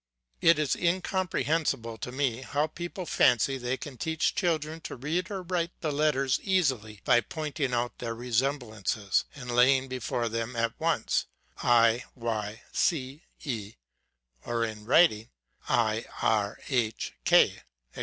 It 0.41 0.57
is 0.57 0.75
incomprehensible 0.75 1.99
to 1.99 2.11
me, 2.11 2.41
how 2.41 2.65
people 2.65 3.05
fancy 3.05 3.59
they 3.59 3.77
can 3.77 3.97
teach 3.99 4.33
children 4.33 4.81
to 4.81 4.95
read 4.95 5.29
or 5.29 5.43
write 5.43 5.79
the 5.81 5.91
letters 5.91 6.39
easily 6.41 7.01
by 7.05 7.21
point 7.21 7.59
ing 7.59 7.71
out 7.71 7.99
their 7.99 8.15
resemblances, 8.15 9.25
and 9.35 9.51
laying 9.51 9.87
before 9.87 10.27
them 10.27 10.55
at 10.55 10.73
once 10.79 11.27
i 11.57 12.03
y, 12.15 12.63
c 12.71 13.25
e, 13.43 13.75
or, 14.43 14.63
in 14.65 14.85
writing, 14.85 15.29
i 15.69 16.03
r, 16.23 16.57
h 16.67 17.13
h, 17.23 17.53
&c. 17.93 17.99